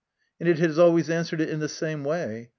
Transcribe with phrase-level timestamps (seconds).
[0.39, 2.49] and it has always answered it in the same way.